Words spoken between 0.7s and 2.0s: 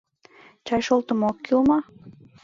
шолтымо ок кӱл мо?